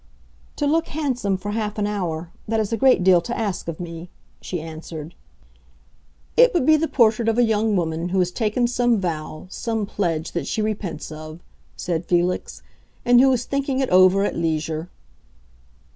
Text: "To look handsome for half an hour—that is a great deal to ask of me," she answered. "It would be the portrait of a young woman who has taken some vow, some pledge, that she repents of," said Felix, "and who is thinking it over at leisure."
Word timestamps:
"To 0.55 0.65
look 0.65 0.87
handsome 0.87 1.37
for 1.37 1.51
half 1.51 1.77
an 1.77 1.85
hour—that 1.85 2.59
is 2.59 2.73
a 2.73 2.75
great 2.75 3.03
deal 3.03 3.21
to 3.21 3.37
ask 3.37 3.67
of 3.67 3.79
me," 3.79 4.09
she 4.41 4.59
answered. 4.59 5.13
"It 6.35 6.55
would 6.55 6.65
be 6.65 6.75
the 6.75 6.87
portrait 6.87 7.27
of 7.29 7.37
a 7.37 7.43
young 7.43 7.75
woman 7.75 8.09
who 8.09 8.17
has 8.17 8.31
taken 8.31 8.65
some 8.65 8.99
vow, 8.99 9.45
some 9.51 9.85
pledge, 9.85 10.31
that 10.31 10.47
she 10.47 10.59
repents 10.59 11.11
of," 11.11 11.39
said 11.75 12.07
Felix, 12.07 12.63
"and 13.05 13.21
who 13.21 13.31
is 13.31 13.45
thinking 13.45 13.79
it 13.79 13.89
over 13.91 14.23
at 14.23 14.35
leisure." 14.35 14.89